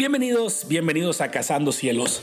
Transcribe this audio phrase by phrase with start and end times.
[0.00, 2.22] Bienvenidos, bienvenidos a Cazando Cielos.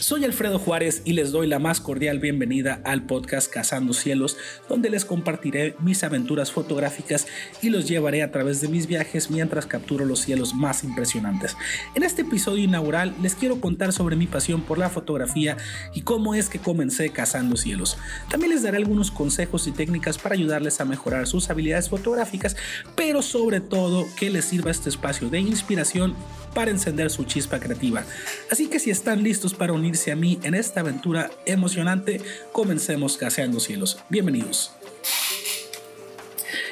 [0.00, 4.88] Soy Alfredo Juárez y les doy la más cordial bienvenida al podcast Cazando Cielos, donde
[4.88, 7.26] les compartiré mis aventuras fotográficas
[7.60, 11.56] y los llevaré a través de mis viajes mientras capturo los cielos más impresionantes.
[11.94, 15.58] En este episodio inaugural les quiero contar sobre mi pasión por la fotografía
[15.94, 17.98] y cómo es que comencé cazando cielos.
[18.30, 22.56] También les daré algunos consejos y técnicas para ayudarles a mejorar sus habilidades fotográficas,
[22.96, 26.16] pero sobre todo que les sirva este espacio de inspiración
[26.54, 28.04] para encender su chispa creativa.
[28.50, 32.20] Así que si están listos para unirse a mí en esta aventura emocionante,
[32.52, 33.98] comencemos Caseando Cielos.
[34.08, 34.70] Bienvenidos.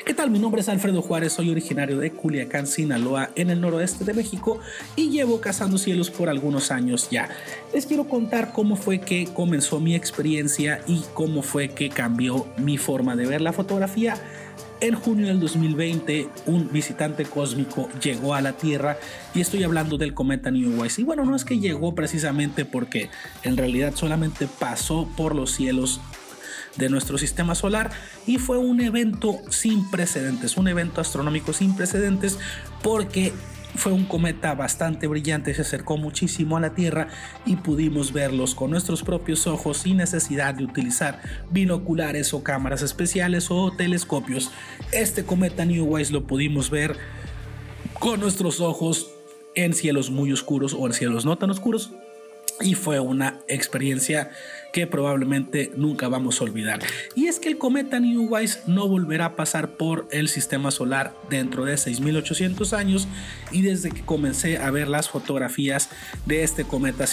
[0.07, 0.31] ¿Qué tal?
[0.31, 4.61] Mi nombre es Alfredo Juárez, soy originario de Culiacán, Sinaloa, en el noroeste de México
[4.95, 7.29] y llevo cazando cielos por algunos años ya.
[7.75, 12.79] Les quiero contar cómo fue que comenzó mi experiencia y cómo fue que cambió mi
[12.79, 14.15] forma de ver la fotografía
[14.81, 18.99] en junio del 2020, un visitante cósmico llegó a la Tierra
[19.35, 21.01] y estoy hablando del cometa New Wise.
[21.01, 23.11] Y bueno, no es que llegó precisamente porque
[23.43, 26.01] en realidad solamente pasó por los cielos
[26.77, 27.91] de nuestro sistema solar
[28.27, 32.39] y fue un evento sin precedentes, un evento astronómico sin precedentes
[32.83, 33.33] porque
[33.75, 37.09] fue un cometa bastante brillante, se acercó muchísimo a la Tierra
[37.47, 43.51] y pudimos verlos con nuestros propios ojos sin necesidad de utilizar binoculares o cámaras especiales
[43.51, 44.51] o telescopios.
[44.93, 46.97] Este cometa New Wise lo pudimos ver
[47.99, 49.11] con nuestros ojos
[49.55, 51.91] en cielos muy oscuros o en cielos no tan oscuros
[52.61, 54.31] y fue una experiencia
[54.73, 56.81] que probablemente nunca vamos a olvidar.
[57.15, 61.15] Y es que el cometa New Wise no volverá a pasar por el sistema solar
[61.29, 63.09] dentro de 6800 años
[63.51, 65.91] y desde que comencé a ver las fotografías
[66.27, 67.07] de este cometa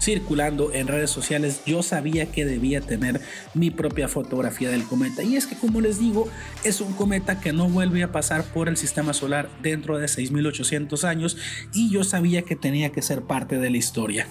[0.00, 3.20] circulando en redes sociales, yo sabía que debía tener
[3.54, 5.22] mi propia fotografía del cometa.
[5.22, 6.28] Y es que, como les digo,
[6.64, 11.04] es un cometa que no vuelve a pasar por el sistema solar dentro de 6800
[11.04, 11.36] años
[11.72, 14.26] y yo sabía que tenía que ser parte de la historia.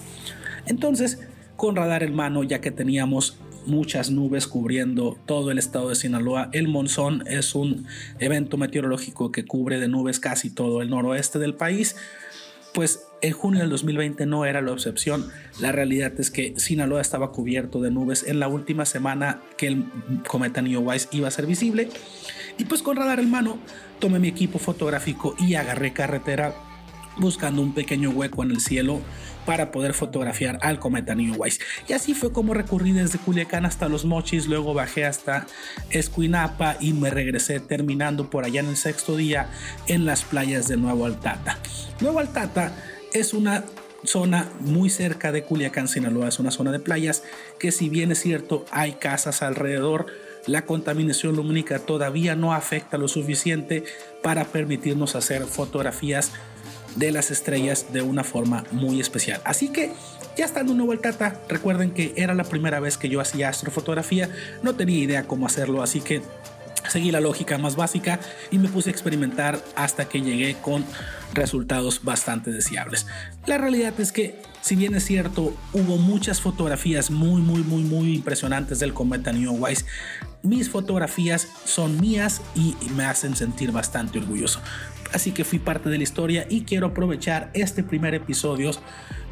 [0.66, 1.18] Entonces,
[1.56, 6.50] con radar en mano, ya que teníamos muchas nubes cubriendo todo el estado de Sinaloa.
[6.52, 7.86] El monzón es un
[8.18, 11.96] evento meteorológico que cubre de nubes casi todo el noroeste del país.
[12.72, 15.30] Pues en junio del 2020 no era la excepción.
[15.60, 19.84] La realidad es que Sinaloa estaba cubierto de nubes en la última semana que el
[20.26, 21.88] cometa Neowise iba a ser visible.
[22.58, 23.58] Y pues con radar en mano
[24.00, 26.54] tomé mi equipo fotográfico y agarré carretera
[27.16, 29.00] buscando un pequeño hueco en el cielo
[29.46, 31.60] para poder fotografiar al cometa Neowise.
[31.88, 35.46] Y así fue como recurrí desde Culiacán hasta Los Mochis, luego bajé hasta
[35.90, 39.50] Escuinapa y me regresé terminando por allá en el sexto día
[39.86, 41.58] en las playas de Nuevo Altata.
[42.00, 42.74] Nuevo Altata
[43.12, 43.64] es una
[44.04, 47.22] zona muy cerca de Culiacán, Sinaloa, es una zona de playas
[47.58, 50.06] que si bien es cierto hay casas alrededor,
[50.46, 53.84] la contaminación lumínica todavía no afecta lo suficiente
[54.22, 56.32] para permitirnos hacer fotografías
[56.96, 59.40] de las estrellas de una forma muy especial.
[59.44, 59.92] Así que
[60.36, 64.28] ya estando en Nuevo Tata, recuerden que era la primera vez que yo hacía astrofotografía,
[64.62, 66.22] no tenía idea cómo hacerlo, así que
[66.88, 70.84] seguí la lógica más básica y me puse a experimentar hasta que llegué con
[71.32, 73.06] resultados bastante deseables.
[73.46, 78.14] La realidad es que, si bien es cierto, hubo muchas fotografías muy, muy, muy, muy
[78.14, 79.84] impresionantes del cometa Neowise,
[80.42, 84.60] mis fotografías son mías y me hacen sentir bastante orgulloso
[85.14, 88.72] así que fui parte de la historia y quiero aprovechar este primer episodio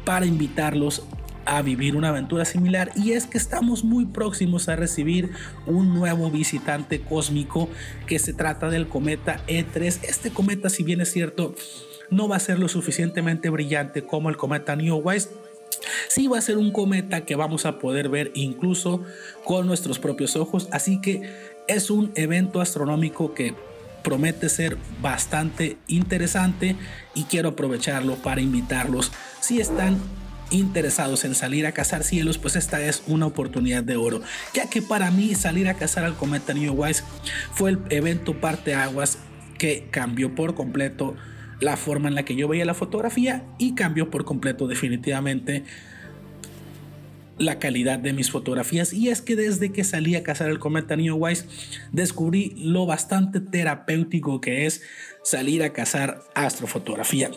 [0.05, 1.03] para invitarlos
[1.45, 5.31] a vivir una aventura similar y es que estamos muy próximos a recibir
[5.65, 7.69] un nuevo visitante cósmico
[8.07, 9.99] que se trata del cometa E3.
[10.03, 11.53] Este cometa, si bien es cierto,
[12.09, 15.31] no va a ser lo suficientemente brillante como el cometa Neowise,
[16.07, 19.03] sí va a ser un cometa que vamos a poder ver incluso
[19.43, 21.29] con nuestros propios ojos, así que
[21.67, 23.53] es un evento astronómico que
[24.03, 26.75] promete ser bastante interesante
[27.15, 29.11] y quiero aprovecharlo para invitarlos.
[29.39, 29.97] Si están
[30.51, 34.21] interesados en salir a cazar cielos, pues esta es una oportunidad de oro,
[34.53, 37.03] ya que para mí salir a cazar al cometa Neowise
[37.53, 39.17] fue el evento parte aguas
[39.57, 41.15] que cambió por completo
[41.59, 45.63] la forma en la que yo veía la fotografía y cambió por completo definitivamente
[47.37, 50.95] la calidad de mis fotografías y es que desde que salí a cazar el cometa
[50.95, 51.45] Neowise
[51.91, 54.81] descubrí lo bastante terapéutico que es
[55.23, 57.31] salir a cazar astrofotografía.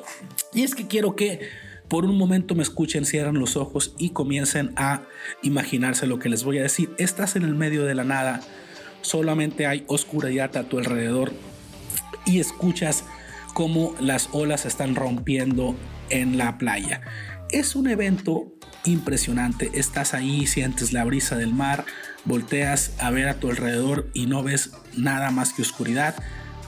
[0.53, 1.41] Y es que quiero que
[1.89, 5.03] por un momento me escuchen, cierren los ojos y comiencen a
[5.43, 6.91] imaginarse lo que les voy a decir.
[6.99, 8.41] Estás en el medio de la nada,
[9.03, 11.33] solamente hay oscuridad a tu alrededor
[12.25, 13.05] y escuchas
[13.55, 15.77] cómo las olas están rompiendo
[16.11, 17.03] en la playa.
[17.51, 18.53] Es un evento
[18.87, 19.71] impresionante.
[19.75, 21.85] Estás ahí, sientes la brisa del mar,
[22.25, 26.15] volteas a ver a tu alrededor y no ves nada más que oscuridad.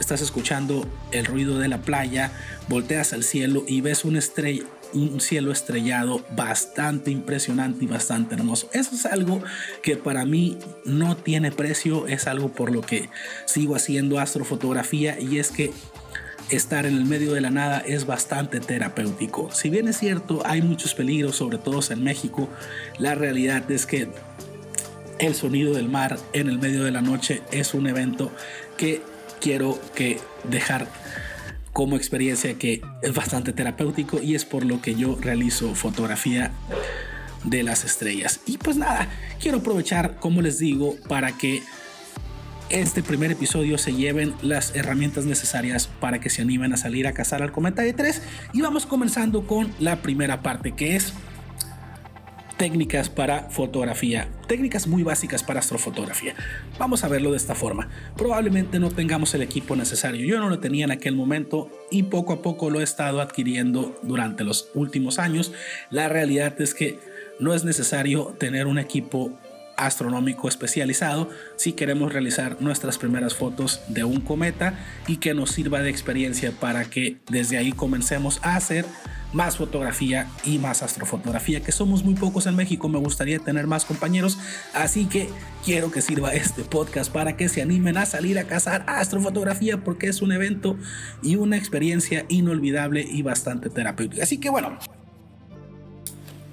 [0.00, 2.30] Estás escuchando el ruido de la playa,
[2.68, 8.70] volteas al cielo y ves estrella, un cielo estrellado bastante impresionante y bastante hermoso.
[8.72, 9.42] Eso es algo
[9.82, 13.10] que para mí no tiene precio, es algo por lo que
[13.44, 15.72] sigo haciendo astrofotografía y es que
[16.50, 19.50] estar en el medio de la nada es bastante terapéutico.
[19.52, 22.48] Si bien es cierto, hay muchos peligros, sobre todo en México,
[22.98, 24.08] la realidad es que
[25.18, 28.32] el sonido del mar en el medio de la noche es un evento
[28.76, 29.02] que
[29.40, 30.88] quiero que dejar
[31.72, 36.52] como experiencia que es bastante terapéutico y es por lo que yo realizo fotografía
[37.44, 38.40] de las estrellas.
[38.46, 39.08] Y pues nada,
[39.40, 41.62] quiero aprovechar, como les digo, para que
[42.70, 47.12] este primer episodio se lleven las herramientas necesarias para que se animen a salir a
[47.12, 48.22] cazar al cometa de 3
[48.52, 51.14] y vamos comenzando con la primera parte que es
[52.58, 56.34] técnicas para fotografía, técnicas muy básicas para astrofotografía.
[56.78, 57.88] Vamos a verlo de esta forma.
[58.16, 60.26] Probablemente no tengamos el equipo necesario.
[60.26, 63.98] Yo no lo tenía en aquel momento y poco a poco lo he estado adquiriendo
[64.02, 65.52] durante los últimos años.
[65.90, 66.98] La realidad es que
[67.38, 69.38] no es necesario tener un equipo
[69.78, 75.80] astronómico especializado si queremos realizar nuestras primeras fotos de un cometa y que nos sirva
[75.80, 78.84] de experiencia para que desde ahí comencemos a hacer
[79.32, 83.84] más fotografía y más astrofotografía, que somos muy pocos en México, me gustaría tener más
[83.84, 84.38] compañeros,
[84.74, 85.28] así que
[85.64, 90.08] quiero que sirva este podcast para que se animen a salir a cazar astrofotografía porque
[90.08, 90.76] es un evento
[91.22, 94.22] y una experiencia inolvidable y bastante terapéutica.
[94.22, 94.78] Así que bueno,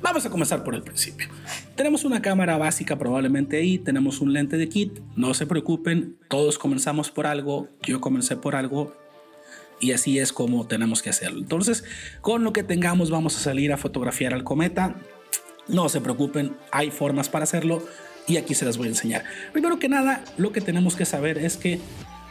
[0.05, 1.27] vamos a comenzar por el principio.
[1.75, 6.59] Tenemos una cámara básica probablemente ahí, tenemos un lente de kit, no se preocupen, todos
[6.59, 8.95] comenzamos por algo, yo comencé por algo,
[9.79, 11.39] y así es como tenemos que hacerlo.
[11.39, 11.83] Entonces,
[12.21, 14.95] con lo que tengamos vamos a salir a fotografiar al cometa.
[15.67, 17.83] No se preocupen, hay formas para hacerlo
[18.27, 19.23] y aquí se las voy a enseñar.
[19.51, 21.79] Primero que nada, lo que tenemos que saber es que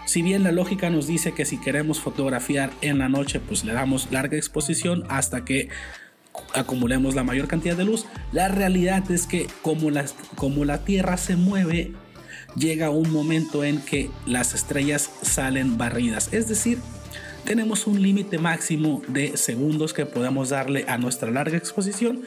[0.06, 3.72] si bien la lógica nos dice que si queremos fotografiar en la noche, pues le
[3.72, 5.68] damos larga exposición hasta que
[6.54, 9.90] acumulemos la mayor cantidad de luz, la realidad es que como,
[10.36, 11.92] como la Tierra se mueve,
[12.56, 16.32] llega un momento en que las estrellas salen barridas.
[16.32, 16.78] Es decir,
[17.44, 22.22] tenemos un límite máximo de segundos que podemos darle a nuestra larga exposición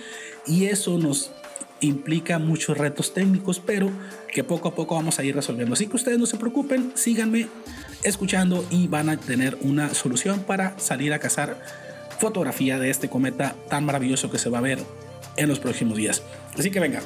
[0.46, 1.32] y eso nos
[1.80, 3.92] implica muchos retos técnicos, pero
[4.32, 5.74] que poco a poco vamos a ir resolviendo.
[5.74, 7.48] Así que ustedes no se preocupen, síganme
[8.04, 11.58] escuchando y van a tener una solución para salir a cazar
[12.20, 14.80] fotografía de este cometa tan maravilloso que se va a ver
[15.36, 16.24] en los próximos días.
[16.58, 17.02] Así que venga,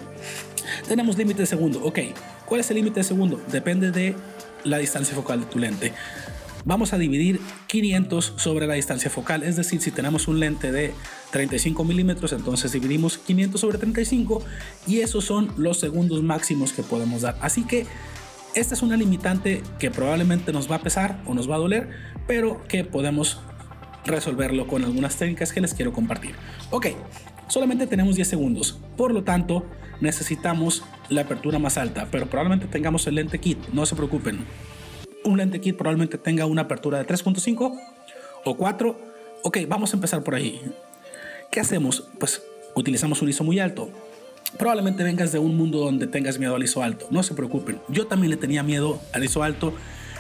[0.88, 1.84] tenemos límite de segundo.
[1.84, 2.00] Ok,
[2.46, 3.42] ¿cuál es el límite de segundo?
[3.52, 4.16] Depende de
[4.64, 5.94] la distancia focal de tu lente
[6.66, 9.44] vamos a dividir 500 sobre la distancia focal.
[9.44, 10.94] Es decir, si tenemos un lente de
[11.32, 14.44] 35 milímetros, entonces dividimos 500 sobre 35
[14.88, 17.38] y esos son los segundos máximos que podemos dar.
[17.42, 17.86] Así que
[18.54, 21.90] esta es una limitante que probablemente nos va a pesar o nos va a doler,
[22.28, 23.40] pero que podemos
[24.06, 26.36] resolverlo con algunas técnicas que les quiero compartir.
[26.70, 26.88] Ok,
[27.48, 29.66] solamente tenemos 10 segundos, por lo tanto
[30.00, 34.46] necesitamos la apertura más alta, pero probablemente tengamos el lente kit, no se preocupen
[35.24, 37.80] un lente kit probablemente tenga una apertura de 3.5
[38.46, 38.98] o 4.
[39.44, 40.62] Ok, vamos a empezar por ahí.
[41.52, 42.08] ¿Qué hacemos?
[42.20, 42.42] Pues
[42.76, 43.90] utilizamos un ISO muy alto.
[44.58, 47.08] Probablemente vengas de un mundo donde tengas miedo al ISO alto.
[47.12, 47.80] No se preocupen.
[47.88, 49.74] Yo también le tenía miedo al ISO alto.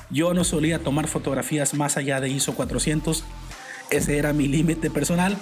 [0.09, 3.23] Yo no solía tomar fotografías más allá de ISO 400.
[3.91, 5.37] Ese era mi límite personal.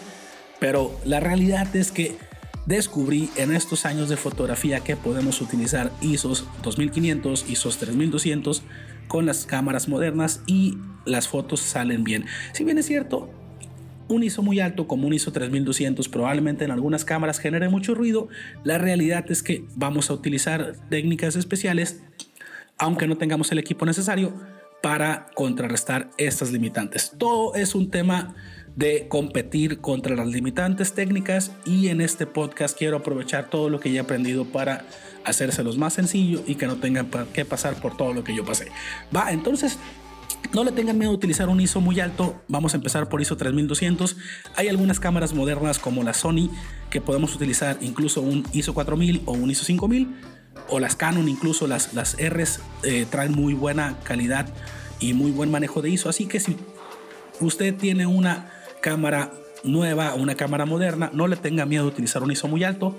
[0.60, 2.18] Pero la realidad es que
[2.66, 8.64] descubrí en estos años de fotografía que podemos utilizar ISOs 2500, ISOs 3200
[9.08, 12.26] con las cámaras modernas y las fotos salen bien.
[12.52, 13.30] Si bien es cierto,
[14.08, 18.28] un ISO muy alto como un ISO 3200 probablemente en algunas cámaras genere mucho ruido,
[18.64, 22.02] la realidad es que vamos a utilizar técnicas especiales,
[22.78, 24.34] aunque no tengamos el equipo necesario,
[24.82, 27.14] para contrarrestar estas limitantes.
[27.18, 28.36] Todo es un tema
[28.76, 33.90] de competir contra las limitantes técnicas y en este podcast quiero aprovechar todo lo que
[33.90, 34.86] he aprendido para
[35.26, 38.68] hacérselos más sencillo y que no tengan que pasar por todo lo que yo pasé.
[39.16, 39.78] Va, entonces
[40.54, 42.42] no le tengan miedo a utilizar un ISO muy alto.
[42.48, 44.16] Vamos a empezar por ISO 3200.
[44.56, 46.50] Hay algunas cámaras modernas como la Sony
[46.90, 51.68] que podemos utilizar incluso un ISO 4000 o un ISO 5000 o las Canon, incluso
[51.68, 54.48] las, las Rs eh, traen muy buena calidad
[55.00, 56.10] y muy buen manejo de ISO.
[56.10, 56.58] Así que si
[57.40, 58.52] usted tiene una
[58.82, 59.32] cámara
[59.64, 62.96] nueva o una cámara moderna, no le tenga miedo a utilizar un ISO muy alto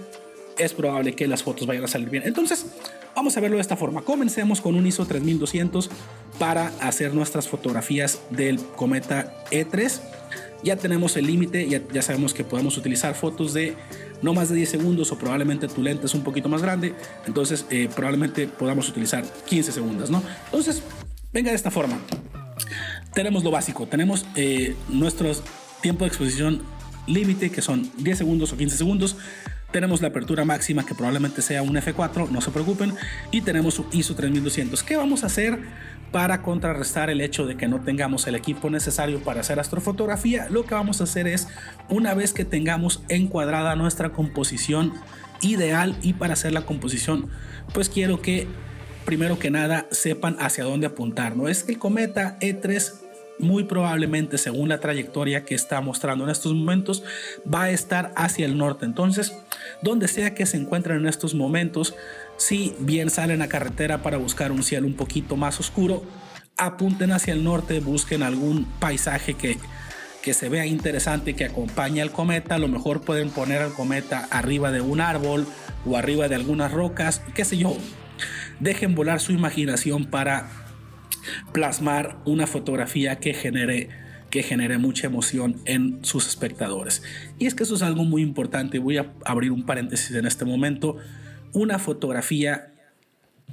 [0.61, 2.23] es probable que las fotos vayan a salir bien.
[2.27, 2.67] Entonces,
[3.15, 4.03] vamos a verlo de esta forma.
[4.03, 5.91] Comencemos con un ISO 3200
[6.39, 10.01] para hacer nuestras fotografías del cometa E3.
[10.63, 13.77] Ya tenemos el límite, ya, ya sabemos que podemos utilizar fotos de
[14.23, 16.95] no más de 10 segundos o probablemente tu lente es un poquito más grande,
[17.27, 20.23] entonces eh, probablemente podamos utilizar 15 segundos, ¿no?
[20.47, 20.83] Entonces,
[21.33, 21.99] venga de esta forma.
[23.15, 25.33] Tenemos lo básico, tenemos eh, nuestro
[25.81, 26.63] tiempo de exposición
[27.07, 29.17] límite que son 10 segundos o 15 segundos.
[29.73, 32.95] Tenemos la apertura máxima que probablemente sea un F4, no se preocupen.
[33.31, 34.83] Y tenemos su ISO 3200.
[34.83, 35.61] ¿Qué vamos a hacer
[36.11, 40.49] para contrarrestar el hecho de que no tengamos el equipo necesario para hacer astrofotografía?
[40.51, 41.47] Lo que vamos a hacer es,
[41.89, 44.93] una vez que tengamos encuadrada nuestra composición
[45.41, 47.29] ideal y para hacer la composición,
[47.73, 48.49] pues quiero que
[49.05, 51.37] primero que nada sepan hacia dónde apuntar.
[51.37, 52.93] No es que el cometa E3
[53.41, 57.03] muy probablemente, según la trayectoria que está mostrando en estos momentos,
[57.53, 58.87] va a estar hacia el norte.
[58.87, 59.37] Entonces,
[59.83, 61.95] donde sea que se encuentren en estos momentos,
[62.37, 66.03] si bien salen a carretera para buscar un cielo un poquito más oscuro,
[66.57, 69.59] apunten hacia el norte, busquen algún paisaje que,
[70.23, 72.57] que se vea interesante, que acompañe al cometa.
[72.57, 75.47] A lo mejor pueden poner al cometa arriba de un árbol
[75.87, 77.77] o arriba de algunas rocas, qué sé yo.
[78.61, 80.60] Dejen volar su imaginación para
[81.53, 83.89] plasmar una fotografía que genere
[84.31, 87.03] que genere mucha emoción en sus espectadores.
[87.39, 88.79] Y es que eso es algo muy importante.
[88.79, 90.97] Voy a abrir un paréntesis en este momento.
[91.53, 92.73] Una fotografía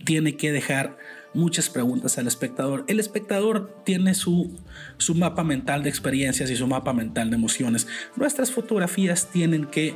[0.06, 0.98] tiene que dejar
[1.34, 2.86] muchas preguntas al espectador.
[2.88, 4.56] El espectador tiene su,
[4.98, 7.88] su mapa mental de experiencias y su mapa mental de emociones.
[8.16, 9.96] Nuestras fotografías tienen que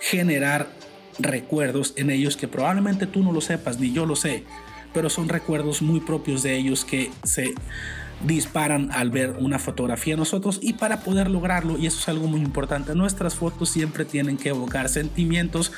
[0.00, 0.68] generar
[1.18, 4.44] recuerdos en ellos que probablemente tú no lo sepas, ni yo lo sé
[4.94, 7.54] pero son recuerdos muy propios de ellos que se
[8.24, 12.40] disparan al ver una fotografía nosotros y para poder lograrlo, y eso es algo muy
[12.40, 15.72] importante, nuestras fotos siempre tienen que evocar sentimientos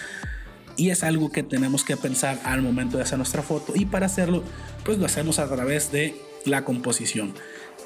[0.76, 4.06] y es algo que tenemos que pensar al momento de hacer nuestra foto y para
[4.06, 4.44] hacerlo
[4.84, 7.34] pues lo hacemos a través de la composición.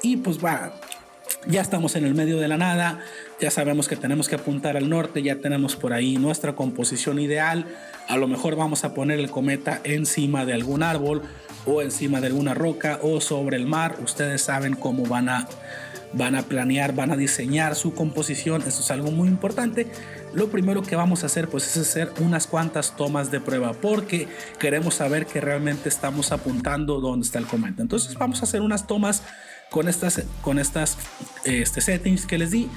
[0.03, 0.73] Y pues va
[1.47, 2.99] ya estamos en el medio de la nada,
[3.39, 7.65] ya sabemos que tenemos que apuntar al norte, ya tenemos por ahí nuestra composición ideal,
[8.07, 11.23] a lo mejor vamos a poner el cometa encima de algún árbol
[11.65, 15.47] o encima de alguna roca o sobre el mar, ustedes saben cómo van a
[16.13, 19.87] van a planear, van a diseñar su composición, eso es algo muy importante.
[20.33, 24.27] Lo primero que vamos a hacer pues es hacer unas cuantas tomas de prueba porque
[24.59, 27.81] queremos saber que realmente estamos apuntando dónde está el cometa.
[27.81, 29.23] Entonces vamos a hacer unas tomas
[29.71, 30.97] con estas, con estas
[31.45, 32.69] este, settings que les di.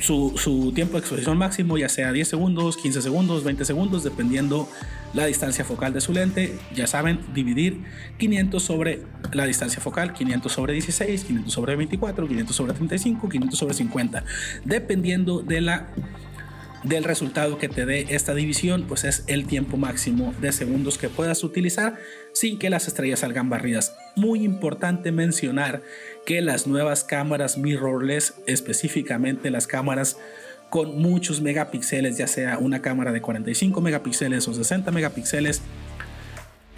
[0.00, 4.68] Su, su, tiempo de exposición máximo, ya sea 10 segundos, 15 segundos, 20 segundos, dependiendo
[5.14, 6.58] la distancia focal de su lente.
[6.74, 7.84] Ya saben, dividir
[8.18, 13.58] 500 sobre la distancia focal, 500 sobre 16, 500 sobre 24, 500 sobre 35, 500
[13.58, 14.24] sobre 50,
[14.64, 15.90] dependiendo de la
[16.82, 21.08] del resultado que te dé esta división, pues es el tiempo máximo de segundos que
[21.08, 21.96] puedas utilizar
[22.32, 23.92] sin que las estrellas salgan barridas.
[24.14, 25.82] Muy importante mencionar
[26.26, 30.18] que las nuevas cámaras mirrorless, específicamente las cámaras
[30.70, 35.60] con muchos megapíxeles, ya sea una cámara de 45 megapíxeles o 60 megapíxeles,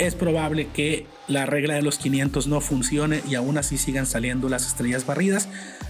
[0.07, 4.49] es probable que la regla de los 500 no funcione y aún así sigan saliendo
[4.49, 5.49] las estrellas barridas.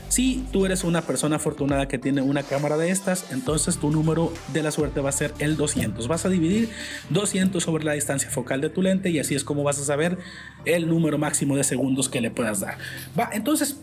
[0.08, 4.32] Si tú eres una persona afortunada que tiene una cámara de estas, entonces tu número
[4.52, 6.06] de la suerte va a ser el 200.
[6.06, 6.68] Vas a dividir
[7.10, 10.18] 200 sobre la distancia focal de tu lente y así es como vas a saber
[10.64, 12.78] el número máximo de segundos que le puedas dar.
[13.18, 13.78] Va, entonces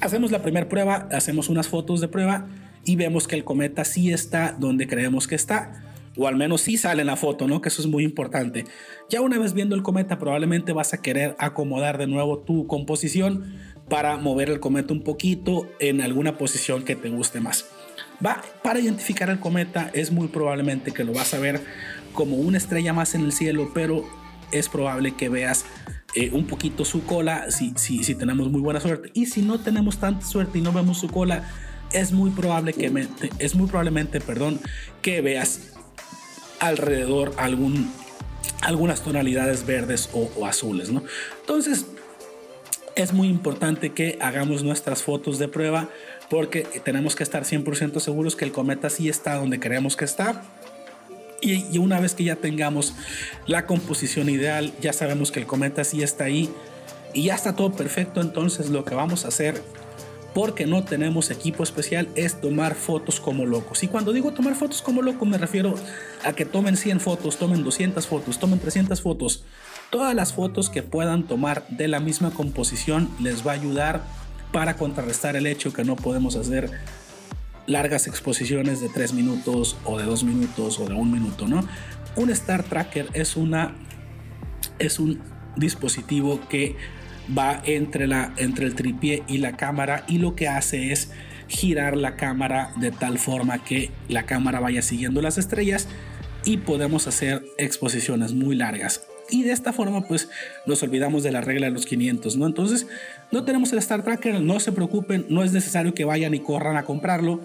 [0.00, 2.46] hacemos la primera prueba, hacemos unas fotos de prueba
[2.84, 6.76] y vemos que el cometa sí está donde creemos que está o al menos sí
[6.76, 7.60] sale en la foto, ¿no?
[7.60, 8.64] Que eso es muy importante.
[9.08, 13.54] Ya una vez viendo el cometa, probablemente vas a querer acomodar de nuevo tu composición
[13.88, 17.66] para mover el cometa un poquito en alguna posición que te guste más.
[18.24, 21.60] Va, para identificar el cometa es muy probablemente que lo vas a ver
[22.12, 24.04] como una estrella más en el cielo, pero
[24.52, 25.64] es probable que veas
[26.14, 29.10] eh, un poquito su cola si, si, si tenemos muy buena suerte.
[29.14, 31.48] Y si no tenemos tanta suerte y no vemos su cola,
[31.92, 32.92] es muy probable que
[33.38, 34.60] es muy probablemente, perdón,
[35.02, 35.72] que veas
[36.60, 37.92] alrededor algún,
[38.60, 41.02] algunas tonalidades verdes o, azules, ¿no?
[41.40, 41.86] Entonces,
[42.94, 45.88] es muy importante que hagamos nuestras fotos de prueba
[46.28, 50.42] porque tenemos que estar 100% seguros que el cometa sí está donde queremos que está.
[51.40, 52.94] Y, y, una vez que ya tengamos
[53.46, 56.50] la composición ideal, ya sabemos que el cometa sí está ahí
[57.14, 59.62] y ya está todo perfecto, entonces lo que vamos a hacer
[60.34, 63.82] porque no tenemos equipo especial es tomar fotos como locos.
[63.82, 65.74] Y cuando digo tomar fotos como locos me refiero
[66.24, 69.44] a que tomen 100 fotos, tomen 200 fotos, tomen 300 fotos.
[69.90, 74.02] Todas las fotos que puedan tomar de la misma composición les va a ayudar
[74.52, 76.70] para contrarrestar el hecho que no podemos hacer
[77.66, 81.64] largas exposiciones de 3 minutos o de 2 minutos o de 1 minuto, ¿no?
[82.16, 83.74] Un Star Tracker es una
[84.78, 85.20] es un
[85.56, 86.76] dispositivo que
[87.36, 91.10] va entre, la, entre el tripié y la cámara y lo que hace es
[91.48, 95.88] girar la cámara de tal forma que la cámara vaya siguiendo las estrellas
[96.44, 99.02] y podemos hacer exposiciones muy largas.
[99.30, 100.28] Y de esta forma pues
[100.66, 102.46] nos olvidamos de la regla de los 500, ¿no?
[102.46, 102.86] Entonces
[103.30, 106.76] no tenemos el Star Tracker, no se preocupen, no es necesario que vayan y corran
[106.76, 107.40] a comprarlo.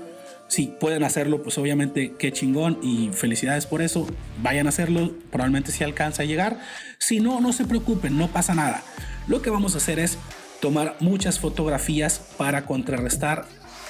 [0.48, 4.08] Si pueden hacerlo, pues obviamente qué chingón y felicidades por eso.
[4.44, 6.60] Vayan a hacerlo, probablemente si alcanza a llegar.
[7.00, 8.84] Si no, no se preocupen, no pasa nada.
[9.28, 10.18] Lo que vamos a hacer es
[10.62, 13.46] tomar muchas fotografías para contrarrestar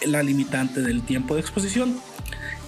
[0.06, 2.00] la limitante del tiempo de exposición.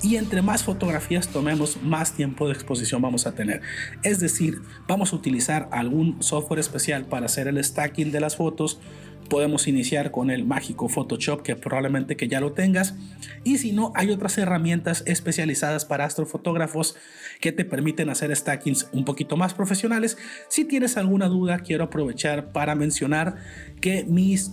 [0.03, 3.61] Y entre más fotografías tomemos, más tiempo de exposición vamos a tener.
[4.03, 8.79] Es decir, vamos a utilizar algún software especial para hacer el stacking de las fotos.
[9.27, 12.95] Podemos iniciar con el mágico Photoshop que probablemente que ya lo tengas.
[13.43, 16.95] Y si no hay otras herramientas especializadas para astrofotógrafos
[17.41, 20.17] que te permiten hacer stackings un poquito más profesionales.
[20.47, 23.35] Si tienes alguna duda quiero aprovechar para mencionar
[23.81, 24.51] que mis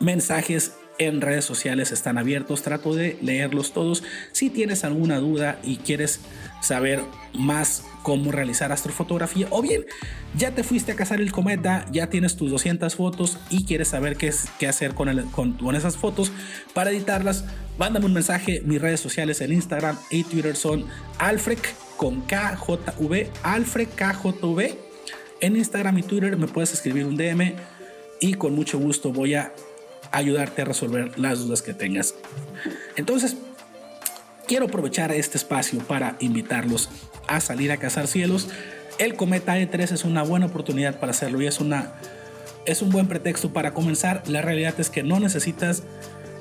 [0.00, 5.76] mensajes en redes sociales están abiertos trato de leerlos todos si tienes alguna duda y
[5.76, 6.20] quieres
[6.60, 7.00] saber
[7.34, 9.84] más cómo realizar astrofotografía o bien
[10.36, 14.16] ya te fuiste a cazar el cometa, ya tienes tus 200 fotos y quieres saber
[14.16, 16.32] qué, qué hacer con, con, esas fotos
[16.72, 17.44] para editarlas,
[17.78, 18.62] mándame un mensaje.
[18.64, 20.86] Mis redes sociales en Instagram y Twitter son
[21.18, 21.58] Alfred
[21.96, 23.28] con KJV,
[23.96, 24.76] KJV.
[25.40, 27.54] En Instagram y Twitter me puedes escribir un DM
[28.20, 29.52] y con mucho gusto voy a
[30.14, 32.14] ayudarte a resolver las dudas que tengas.
[32.96, 33.36] Entonces,
[34.46, 36.88] quiero aprovechar este espacio para invitarlos
[37.26, 38.48] a salir a cazar cielos.
[38.98, 41.94] El cometa E3 es una buena oportunidad para hacerlo y es, una,
[42.64, 44.22] es un buen pretexto para comenzar.
[44.28, 45.82] La realidad es que no necesitas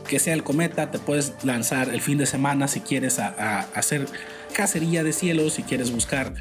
[0.08, 4.06] que sea el cometa, te puedes lanzar el fin de semana si quieres a hacer
[4.54, 6.34] cacería de cielos, si quieres buscar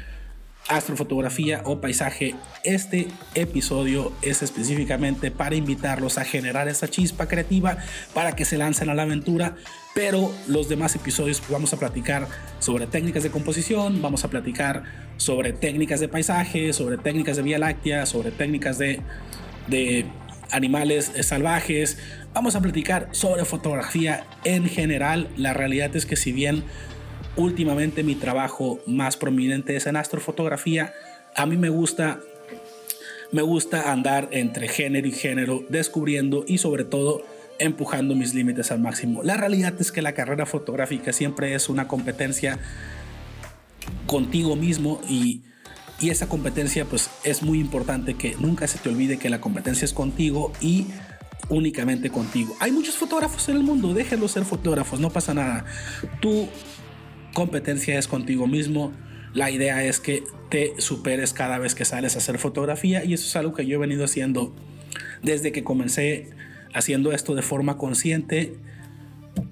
[0.67, 2.35] astrofotografía o paisaje.
[2.63, 7.77] Este episodio es específicamente para invitarlos a generar esa chispa creativa
[8.13, 9.55] para que se lancen a la aventura.
[9.93, 12.27] Pero los demás episodios vamos a platicar
[12.59, 14.83] sobre técnicas de composición, vamos a platicar
[15.17, 19.01] sobre técnicas de paisaje, sobre técnicas de Vía Láctea, sobre técnicas de,
[19.67, 20.05] de
[20.49, 21.99] animales salvajes.
[22.33, 25.29] Vamos a platicar sobre fotografía en general.
[25.37, 26.63] La realidad es que si bien
[27.35, 30.93] últimamente mi trabajo más prominente es en astrofotografía.
[31.35, 32.19] A mí me gusta
[33.31, 37.23] me gusta andar entre género y género, descubriendo y sobre todo
[37.57, 39.23] empujando mis límites al máximo.
[39.23, 42.59] La realidad es que la carrera fotográfica siempre es una competencia
[44.05, 45.41] contigo mismo y,
[45.99, 49.85] y esa competencia pues es muy importante que nunca se te olvide que la competencia
[49.85, 50.85] es contigo y
[51.49, 52.55] únicamente contigo.
[52.59, 55.65] Hay muchos fotógrafos en el mundo, déjenlos ser fotógrafos, no pasa nada.
[56.21, 56.47] Tú
[57.33, 58.93] competencia es contigo mismo.
[59.33, 63.25] La idea es que te superes cada vez que sales a hacer fotografía y eso
[63.25, 64.55] es algo que yo he venido haciendo
[65.23, 66.29] desde que comencé
[66.73, 68.55] haciendo esto de forma consciente.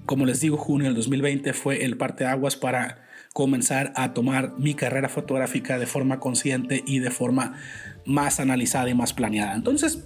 [0.06, 5.08] Como les digo, junio del 2020 fue el parteaguas para comenzar a tomar mi carrera
[5.08, 7.54] fotográfica de forma consciente y de forma
[8.04, 9.54] más analizada y más planeada.
[9.54, 10.04] Entonces,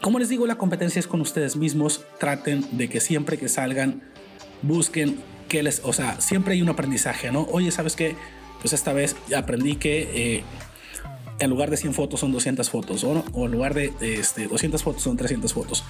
[0.00, 2.04] como les digo, la competencia es con ustedes mismos.
[2.18, 4.02] Traten de que siempre que salgan,
[4.62, 5.18] busquen
[5.50, 7.42] que les, o sea, siempre hay un aprendizaje, ¿no?
[7.50, 8.14] Oye, ¿sabes qué?
[8.60, 10.44] Pues esta vez aprendí que eh,
[11.40, 14.82] en lugar de 100 fotos son 200 fotos, ¿o, o en lugar de este, 200
[14.82, 15.84] fotos son 300 fotos.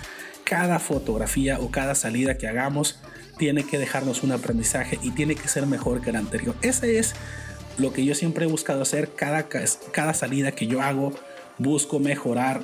[0.44, 3.00] Cada fotografía o cada salida que hagamos
[3.36, 6.54] tiene que dejarnos un aprendizaje y tiene que ser mejor que la anterior.
[6.62, 7.14] Ese es
[7.76, 9.14] lo que yo siempre he buscado hacer.
[9.14, 9.48] Cada,
[9.92, 11.12] cada salida que yo hago,
[11.58, 12.62] busco mejorar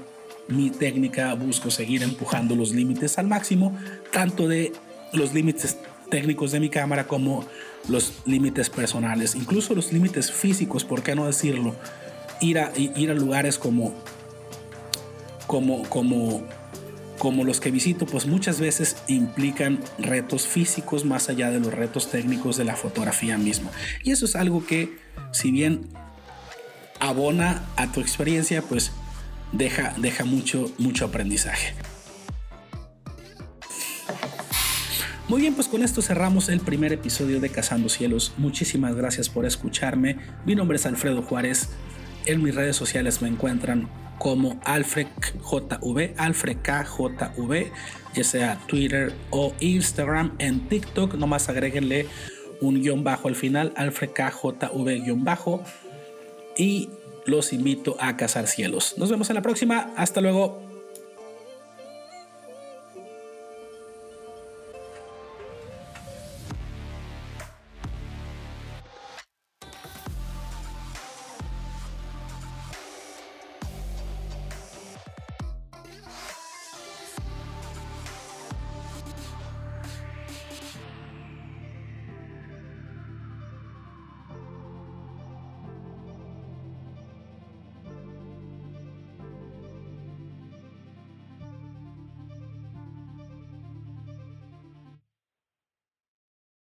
[0.49, 3.77] mi técnica, busco seguir empujando los límites al máximo,
[4.13, 4.73] tanto de
[5.13, 5.77] los límites
[6.11, 7.45] técnicos de mi cámara como
[7.89, 11.75] los límites personales, incluso los límites físicos, ¿por qué no decirlo?
[12.41, 13.95] Ir a, ir a lugares como,
[15.47, 16.43] como, como,
[17.19, 22.11] como los que visito, pues muchas veces implican retos físicos más allá de los retos
[22.11, 23.71] técnicos de la fotografía misma.
[24.03, 24.99] Y eso es algo que,
[25.33, 25.87] si bien
[27.01, 28.93] abona a tu experiencia, pues
[29.53, 31.75] deja, deja mucho, mucho aprendizaje.
[35.29, 38.33] Muy bien, pues con esto cerramos el primer episodio de Cazando Cielos.
[38.37, 40.19] Muchísimas gracias por escucharme.
[40.45, 41.71] Mi nombre es Alfredo Juárez.
[42.27, 43.89] En mis redes sociales me encuentran
[44.21, 47.73] como AlfredJV, AlfredKJV,
[48.15, 50.37] ya sea Twitter o Instagram.
[50.39, 52.07] En TikTok nomás agréguenle
[52.61, 55.61] un guion bajo al final, AlfredKJV guion bajo.
[56.57, 56.89] Y
[57.25, 58.95] los invito a cazar cielos.
[58.97, 59.93] Nos vemos en la próxima.
[59.97, 60.76] Hasta luego.